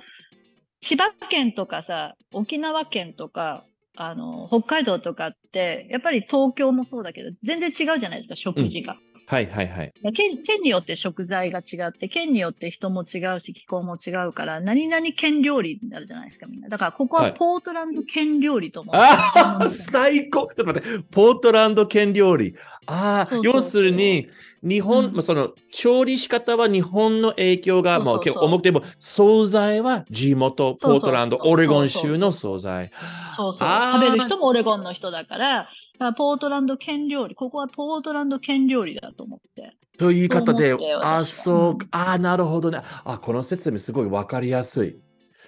[0.80, 3.64] 千葉県とかさ、沖縄県とか、
[4.02, 8.96] あの、北海道とかって、やっぱり東京もそうだけど、全然違うじゃないですか、食事が。
[9.26, 9.92] はいはいはい。
[10.14, 16.70] 県県によって食材が違って、県によって人も違うし、気候も違うから、何々県料理になるじゃないですか、みんな。
[16.70, 18.96] だから、ここははいポートランド県料理と思う。
[18.96, 22.54] ああ、最高ちょっと待って、ポートランド県料理。
[22.86, 24.30] ああ要するに、
[24.62, 32.90] 日本、うんまあその、調理仕方は日本の影響がもう結構重くても、惣菜は地元、ポートランド、オレゴン州の惣菜。
[33.36, 33.68] そうそう。
[33.94, 39.76] 食べる人もオレゴンの人だから、だからポートランド県料理、ここはポートランド県料理だと思って。
[39.98, 42.80] という言い方であ、そううん、あ、なるほどね。
[43.04, 44.96] あ、この説明すごいわかりやすい。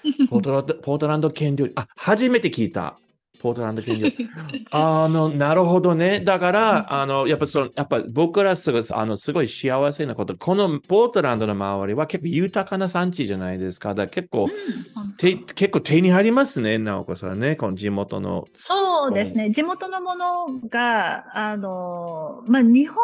[0.30, 1.72] ポートランド、ポートランド県料理。
[1.76, 2.98] あ、初めて聞いた。
[3.42, 4.28] ポートランド県料理。
[4.70, 6.20] あの、なるほどね。
[6.20, 10.36] だから、あの、やっぱその、やっぱ僕らすごい、あの、すごい幸せなこと。
[10.36, 13.90] このポートランドの周りは結構豊かな産地じゃないですか。
[13.90, 14.48] だから結構、
[15.18, 17.56] 手結構手に入りますね、直子さんね。
[17.56, 18.44] この地元の。
[18.54, 19.50] そうですね。
[19.50, 22.96] 地元のものが、あの、まあ、日本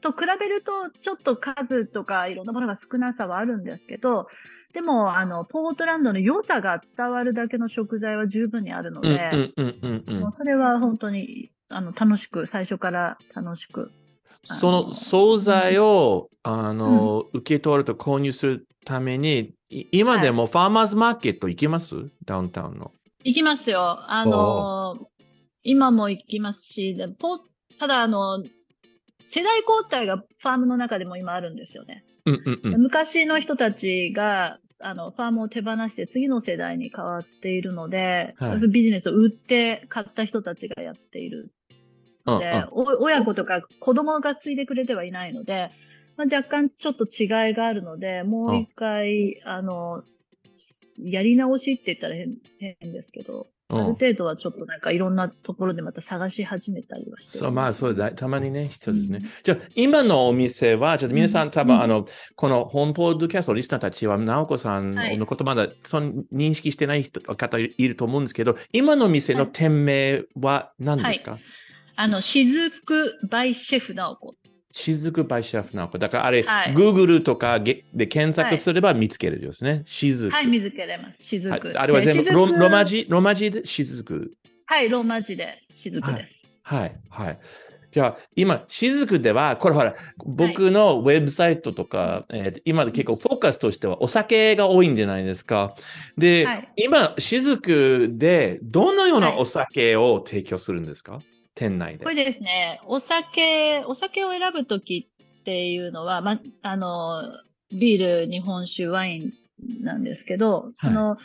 [0.00, 4.26] と比べると、ちょっと数とかいろんなものが少なさはあるんですけど、
[4.72, 9.52] でも、あの、ポートランドの良さが伝わるだけの食材は十分にあるのうんで。
[10.30, 13.90] それは本当に、あの、楽しく、最初から楽しく。
[14.44, 21.94] その惣菜を、あの、受け取ると購入するために、い今でもファーマーズマーケット行きます？
[22.24, 22.90] ダウンタウンの。
[23.24, 23.98] 行きますよ。
[24.10, 24.96] あの、
[25.62, 27.40] 今も行きますし、でポ
[27.78, 28.42] ただ、あの、
[29.30, 32.02] 世代交代がファームの中でも今あるんですよね。
[32.24, 32.82] うんうんうん。
[32.84, 41.52] 昔の人たちが、あの、ファームを手放して次の世代に変わっているので、はいビジネスを売って買った人たちがやっている
[42.24, 45.70] うんで、お親子とか子供が継いでくれてはいないので、
[46.16, 50.04] まあ、若干ちょっと違いがあるので、もう一回、あの、
[50.98, 52.38] やり直しって言ったら変
[52.80, 57.44] 変ですけど、うんある程度はちょっとなんかいろんなところでまた探し始めたりはしてる。
[57.44, 59.18] そう、まあそうだ、たまにね、人ですね。
[59.22, 59.30] うん。
[59.44, 61.82] じゃあ、今のお店は、ちょっと皆さん、うん多分、うん。
[61.82, 71.38] あの、この本ポッドキャストリスナーたちは、直子さんはいのことまだ、その認識してない人方いると思うんですけど、今の店の店名は何ですか、
[71.96, 74.34] あの、しずくバイシェフ直子。
[74.78, 75.98] 雫 by シェフ直子。
[75.98, 79.82] だからあれ、はい Google とかで検索すれば見つけるですね。
[79.86, 80.30] 雫。
[80.30, 81.16] はい、水けれます。
[81.20, 81.50] 雫。
[81.50, 84.30] はいあれは全部でロロマ雫字ロマ字で雫。
[84.66, 86.38] はい、ローマ字で雫はいです。
[86.62, 87.38] はい、はい。
[87.90, 89.94] じゃあ、今、雫では、これほら、
[90.26, 95.74] 僕のウェブサイトとか、えー今結構フォーカスとしてはお酒が多いんじゃないですか。
[96.18, 101.20] で、はい今、雫でどのようなはいお酒を提供するんですか、
[101.58, 102.04] 店内で。
[102.04, 102.10] こ。
[102.10, 107.22] れですね、お酒、お酒を選ぶときっていうのは、ま、あの、
[107.72, 109.32] ビール、日本酒、ワイン
[109.84, 111.18] なんですけど、その、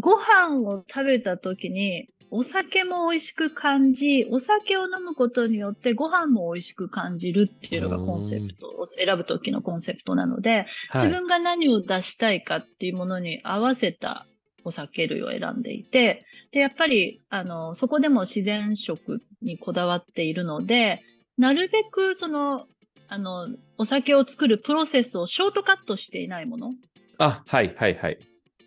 [0.00, 11.06] ご飯を食べたときに、お酒も美味しく感じ、お酒を飲むことによってご飯も美味しく感じるっていうのがコンセプト、選ぶときのコンセプトなので、はい。
[11.06, 14.26] 自分が何を出したいかっていうものに合わせた
[14.64, 21.02] お酒類を選んでいて、で、やっぱり、あの、そこでも自然食にこだわっているので、
[21.38, 22.66] なるべくその、
[23.08, 26.72] あの、お酒を作るプロセスをショートカットしていないもの。
[27.18, 28.18] あ、はい、はい、はい。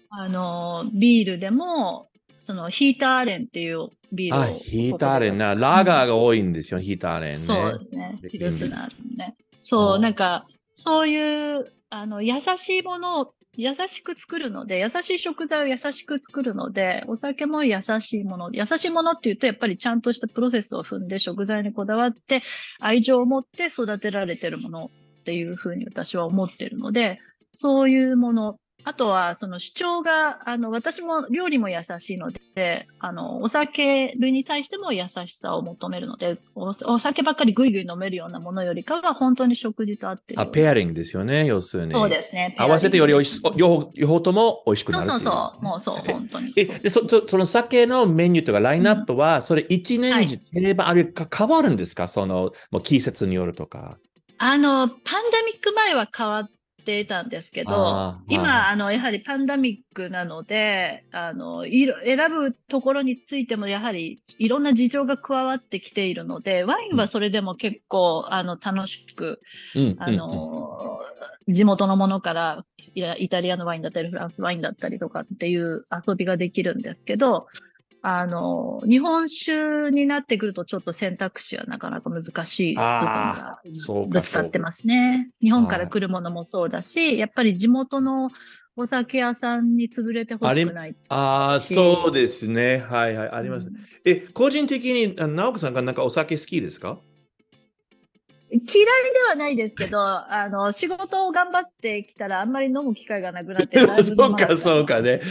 [0.09, 4.43] あの、ビールでも、そのヒーターレンっていうビールを。
[4.43, 7.37] あ、ヒーターレンな、ラガーが多いんですよ、ヒーターレンね。
[7.37, 8.19] そうですね。
[8.21, 9.35] でピルスナーズね。
[9.61, 18.51] そう、なんか、そういう、あの、優しいものを優しく作るので、優しい食材を優しく作るので、お酒も優しいもの。
[18.53, 22.43] 優しいものっていうと、やっぱりちゃんとしたプロセスを踏んで食材にこだわって、
[22.79, 27.19] 愛情を持って育てられてるものっていうふうに私は思ってるので、
[27.51, 28.59] そういうもの。
[28.87, 40.45] あとは、その主張が、あの、私も料理も優しいので、あの、お酒類に対しても優しさを求めるので、おお酒ばっかりぐいぐい飲めるようなものよりかは、本当に食事と合ってるよあ。
[40.45, 41.91] ペアリングですよね、要するに。
[41.91, 42.55] そうですね。
[42.57, 43.39] 合わせてより美味しい。
[43.41, 45.63] そう、両方両方とも美味しくなそうるそうそう。
[45.65, 46.53] もうそう、え本当に。
[46.55, 52.07] え、でそそその酒のメニューとかラインナップは、それ一年中定番、あれか変わるんですか？
[52.07, 53.97] その、もう季節によるとか。
[54.37, 54.97] あの、パンデ
[55.51, 56.49] ミック前は変わっ
[56.87, 58.35] てたんですけどはい
[58.71, 69.41] あの、やはりパンデミックなので、あの、いろ選ぶところについても、やはりいろんな事情が加わってきているので、ワインはそれでも結構、あの、楽しく、
[69.75, 69.95] うん。
[69.99, 70.99] あの、
[71.47, 72.65] 地元のものから、
[72.95, 77.47] イタリアのワインだったり、フランスワインだったりとかっていう遊びができるんですけど、
[78.01, 83.59] あの、日本酒になってくるとちょっと選択肢はなかなか難しい部分が。
[84.09, 85.29] ぶつかってますね。
[85.41, 88.29] 日本から来るものもそうだし、やっぱり地元の
[88.75, 90.95] お酒屋さんに潰れてほしくない。
[91.09, 92.77] ああ、しそうですね。
[92.77, 93.67] はいはい、あります。
[93.67, 93.75] うん
[94.05, 97.01] え、個人的に、あ直子さんがなんかお酒好きですか？
[98.49, 99.99] 嫌いではないですけど、
[100.31, 105.21] あの、仕事を頑張ってきたらあんまり飲む機会がなくなって、 そうか、そうかね。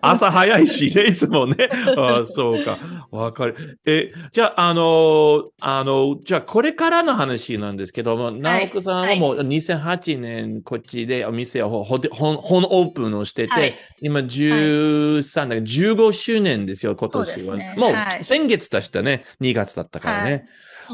[0.00, 1.68] 朝早いしね、いつもね。
[1.96, 2.76] あーそうか。
[3.10, 3.78] わかる。
[3.86, 13.74] え、じゃあ、あのーあの、じゃあ、これからの話なんですけども、直子さんはもう2008年、こっちでお店をほ本本オープンをしてて、はい
[14.04, 17.56] 今13、だから15周年ですよ、今年は。
[17.56, 20.30] ねもうはい先月でしたね、2月だったからね。
[20.30, 20.44] はい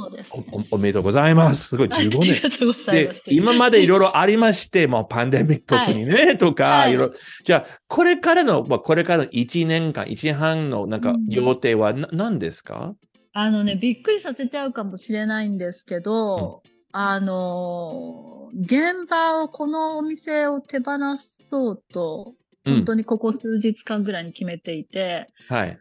[0.03, 0.45] そうです、ね。
[0.53, 1.69] おおおめでとうございます。
[1.69, 2.41] すごい、15あり年。
[2.43, 7.15] がとうございま、です今までいろいろありまして、もうパンデミック特にね、とか、はいいろいろ。
[7.45, 12.95] じゃあ、これからの、まあ、これからの1年間、1年半のなんかうん予定はな何ですか？
[13.33, 20.93] あのね、びっくりさせちゃうかもしれないんですけど、あのー、現場を、このお店を手放
[21.51, 22.35] そうと、
[22.65, 25.79] うん本当にここ数日間ぐらいに決めていて、はい。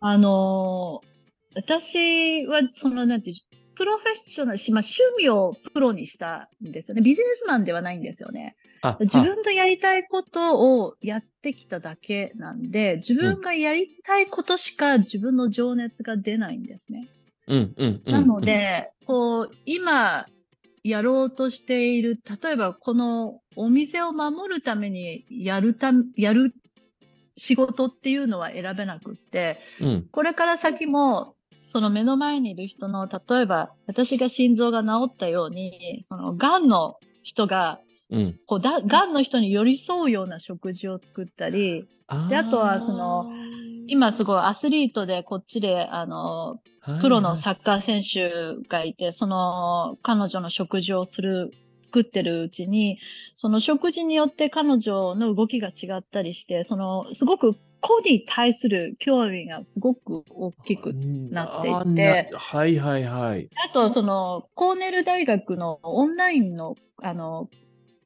[0.00, 1.10] あのー
[1.56, 3.36] 私は、その、なんていう、
[3.80, 7.00] プロフェッショナルし、まあ、趣味をプロにしたんですよね。
[7.00, 8.54] ビジネスマンではないんですよね。
[8.82, 17.08] あ、自分のやりたいことをやってきただけなんで、自分がやりたいことしか自分の情熱が出ないんですね。
[17.48, 18.12] あうん、うん、うん。
[18.12, 20.26] なので、こう、今、
[20.84, 26.52] やろうとしている、例えばこのお店を守るためにやるた、やる
[27.38, 37.80] 仕事っていうのは選べなくって、うん、これから先も、その目の前にいる人の、例えば私が心臓が治ったように、その癌の人が、
[38.10, 38.38] うん。
[38.46, 41.86] こうだ、癌の人に寄り添うような食事を作ったり、
[42.28, 43.30] であとはその、
[43.86, 46.60] 今すごいアスリートでこっちで、あの、
[47.00, 51.52] プロのサッカー選手がいて、その彼女の食事をする、
[51.82, 52.98] 作ってるうちに、
[53.34, 60.92] その食事によって彼女の動きが違ったりして、そのすごく個に対する興味がすごく大きく。
[60.94, 63.48] なっていてはいはいはい。
[63.68, 67.48] あと、そのコーネル大学のオンラインの、あの、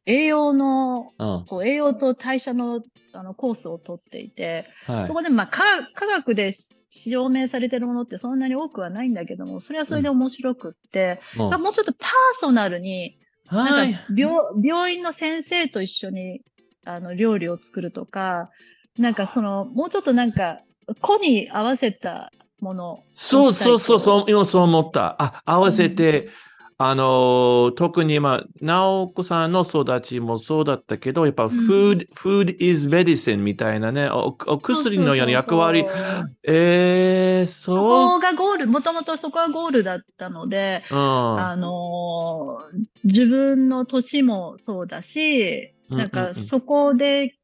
[0.07, 5.62] 栄養の、うんこう栄養と代謝のあのコースを取っていて、はいそこでまあ科
[5.95, 6.55] 科学で
[6.91, 12.11] 証明されてるものってそんなに多くはないんだけども、それはそれで面白くって、もまあもうちょっとパー
[12.41, 13.18] ソナルに、
[13.51, 14.07] うはいなんか。
[14.14, 16.43] 病病院の先生と一緒に
[16.85, 18.51] あの料理を作るとか、
[18.99, 20.59] なんかその、もうちょっとなんか、
[21.01, 22.30] 子に合わせた
[22.61, 24.01] ものをそうそうそう、う。
[24.01, 25.16] そう、今そう思った。
[25.18, 26.28] あ、合わせて、
[26.76, 35.90] あの、特にまあ、直子さんの育ちもそうだったけど、やっぱ、ん food, food is medicine みたいなね、おお薬のような役割そう。
[35.90, 37.78] そうそうええそそう。
[37.78, 41.40] こがゴール、もともとそこはゴールだったので、うん。
[41.40, 47.34] あのー自分の年もそうだし、なんかうんうんうんそこで、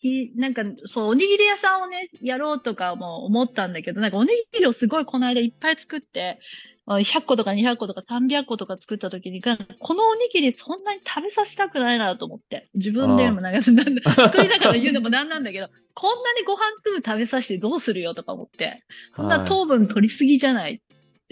[0.00, 6.40] きなんかそう、おにぎり屋さんをね、やろうとかも思ったんだけど、なんかおにぎりをすごいこの間いっぱい作って、
[6.86, 12.70] あ100個とか200個とか300個とか作った時に、このおにぎりそんなに食べさせたくないなと思って。
[12.74, 13.62] 自分でもなんか、
[14.12, 18.84] 作りながら言うのもなんなんだけど、こんなにご飯粒食べさせてどうするよとか思って。
[19.16, 20.80] そんな糖分取りすぎじゃない。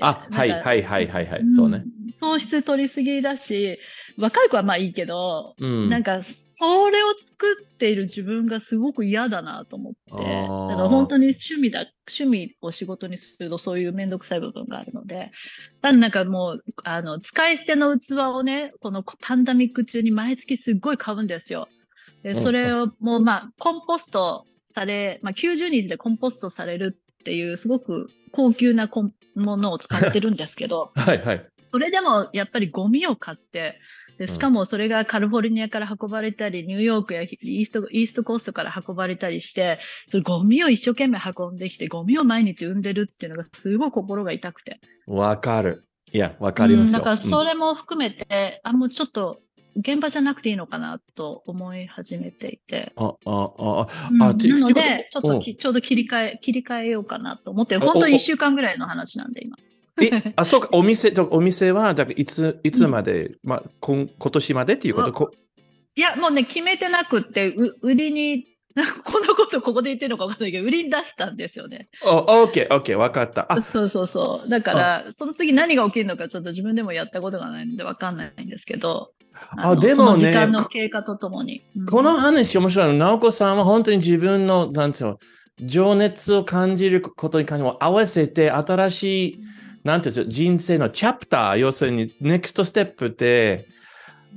[0.00, 1.78] あ、はい、はい、はい、はい、はい、そうね。
[1.78, 1.84] ん
[2.20, 3.78] 糖質取りすぎだし、
[4.16, 5.90] 若い子はまあいいけど、うん。
[5.90, 15.32] なんか、それを作っている自分がすごく嫌だなと思って、だから本当に趣味だ、趣味を仕事にするとそういうめんどくさい部分があるので、
[15.82, 21.68] ただなんかもう、あの、使い捨ての器をね、このパンダミック中に毎月すっごい買うんですよ。
[22.22, 28.88] で、うんそれをもうまあ、コンポストされ、まあ90日でコンポストされるっていうすごく高級な
[29.34, 31.46] ものを使ってるんですけど、 はい、はい。
[31.72, 33.80] それでもやっぱりゴミを買って、
[34.16, 44.78] でしかもそれがカリフォルニアから運ばれたり、ニューヨークやイーストイーストコーストから運ばれたりして、それゴミを一生懸命運んできて、ゴミを毎日産んでるっていうのがすごい心が痛くて。
[45.08, 45.82] わかる。
[46.12, 47.00] いや、わかりますよ。
[47.00, 49.40] うんだからそれも含めて、あ、もうちょっと
[49.76, 52.92] 現場じゃなくていいのかなと思い始めていて。
[52.96, 53.52] うんあ、あ、
[53.82, 54.18] あ、うん。
[54.18, 59.56] なのてで、ちょっうんときちょうど切り替え、切り替えようかなと思って、お本当にお一週間ぐらいの話なんで、今。
[60.02, 65.30] え、あ、そうか、お店、とお店は、だからいつ、いつまで、まあ、こん今年までっていうこと、こ
[65.94, 68.44] いや、もうね、決めてなくって、う売りに、
[69.04, 71.88] こんなことここで言ってるのかわかんないけど、売りに出したんですよね。
[72.04, 73.50] お、オッケー、オッケー、わかった。
[73.50, 74.48] あ、そうそうそう。
[74.50, 79.12] だから、その次何が起きるのかちょっと自分でもやったことがないのでわかんないんですけど。
[79.56, 81.62] あのでもね時間の経過とともに。
[81.76, 83.04] うんこの話面白いの。
[83.04, 85.18] 直子さんは本当に自分の、なんていうの、
[85.60, 89.38] 情熱を感じることに関しても合わせて新しい、
[89.84, 93.66] なんていうんですか、人生のチャプター、要するに、ネクストステップって、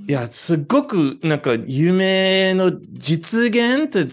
[0.08, 4.06] いや、すっごく、なんか、夢の実現って、い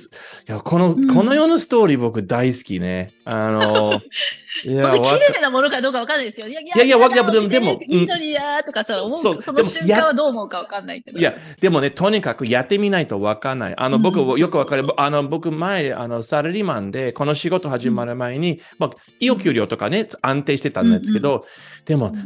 [0.47, 3.13] や、この、うんこのようなストーリー僕大好きね。
[3.25, 4.01] あの、
[4.65, 6.49] いや、綺麗なものかどうかわかんないですよ。
[6.49, 11.19] いやいいやいやわかやでもでもいいのにやーとかさ、思うそうその瞬間はどう思うかわかんないけど。
[11.19, 13.75] いや、でもね、とにかくやってみないとわかんない。
[13.77, 14.85] あの、僕、うんよくわかる。
[14.97, 21.76] あの、僕、前、あの、サラリーマンで、この仕事始まる前に、まあ、いいお給料とかね、安定してたんですけど、でもう、ん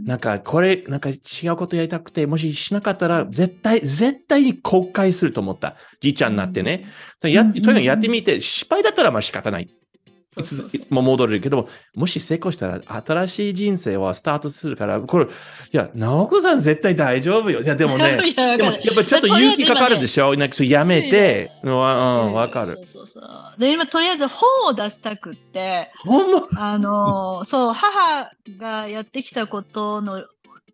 [0.04, 5.76] なんか、これ、なんか違うことやりたくて、もししなかったら、絶対、絶対に後悔すると思った。
[6.00, 6.86] じいちゃんになってね。
[7.22, 9.68] や、うんとにかくやってみて、失敗だったらまあ仕方ない。
[10.38, 15.28] いうつも戻れるけど、もし成功したら新しい人生はスタートするから、これ、い
[15.72, 17.62] や、直子さん絶対大丈夫よ。
[17.62, 20.36] いや、でもね、でもやっぱりちょっと勇気かかるでしょ？
[20.36, 22.76] なんかそうやめて、うん、うんわかる。
[22.76, 22.80] そ。
[22.82, 23.24] うそうそう。
[23.58, 30.24] で、今、とりあえず本を出したくって、ほんま、あのーそう、母がやってきたことの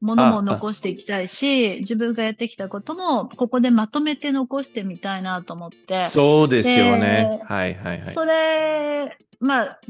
[0.01, 7.40] ものも残していきたいし、自分がやってきたことも、ここでまとめて残してみたいなと思って、そうですよね。
[7.40, 8.14] ではいはいはい。
[8.14, 9.80] それ、まあ、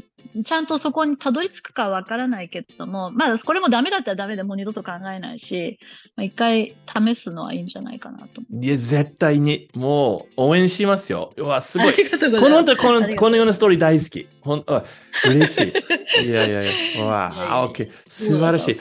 [0.45, 5.79] ちゃんとそこにたどり着くかわからないけども、まあ、これもダメだったらダメでもう二度と考えないし、
[6.15, 11.33] まあ、一回試すのはいいんじゃないかなと思いや、絶対に、もう、応援しますよ。
[11.37, 11.81] うわ、すう。
[11.83, 11.93] ごい。
[11.93, 12.77] ありがとうごこのざいます。
[12.77, 14.27] この、ありがとうこのようなストーリー大好き。
[14.41, 14.83] ほん、あ
[15.25, 16.23] 嬉しい。
[16.25, 16.65] いやいやい
[16.95, 17.91] や、わいやいやあ、オッケー。
[18.07, 18.77] 素晴らしい。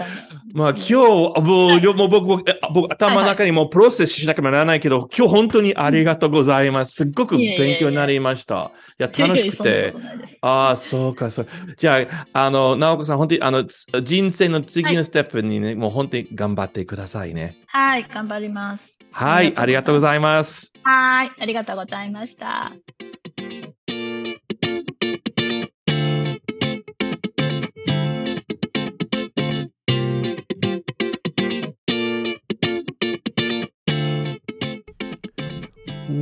[0.55, 0.95] まあ今日、
[1.43, 6.95] もう、よもう僕、僕頭の中にもうプロセスしなきゃならないけど、今日本当にありがとうございます。
[6.95, 8.71] すっごく勉強になりました。
[8.99, 11.49] いや、楽しくいやいやてああ、そうか、そう。
[11.77, 17.57] じゃあ、あの、直子さん、本当に、あの、つ人生の次のステップにね、もう本当に頑張ってくださいね。
[17.67, 18.95] はい、頑張ります。
[19.13, 20.73] はい、ありがとうございます。
[20.83, 22.73] はい、ありがとうございました。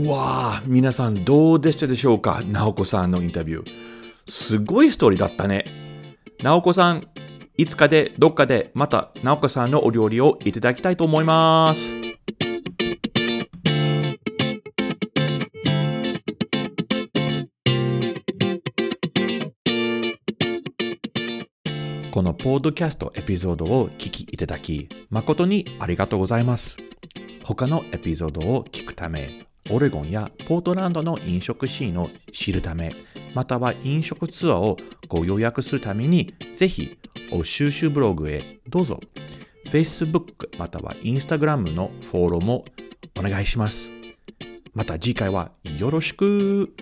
[0.07, 2.43] わあ、皆さんどうでしたでしょうか？
[2.47, 3.94] 直子さんのインタビュー。
[4.27, 5.65] すごいストーリーだったね。
[6.43, 7.03] 直子さん、
[7.57, 11.91] いつかでどっかでまた直子さんのお料理をいただきたいと思います。
[22.11, 26.77] このポードキャストエピソードを聞きいただき、誠にありがとうございます。
[27.43, 29.29] 他のエピソードを聞くため、
[29.71, 32.93] オレゴンやポートランドの飲食シーンを知るため、
[33.35, 34.77] または飲食ツアーを
[35.09, 36.99] ご予約するために、ぜひ、
[37.33, 39.01] お収集ブログへどうぞ。
[39.71, 42.65] Facebook または Instagram のフォローも
[43.19, 43.91] お願いします。
[44.75, 46.75] また次回はよろしく。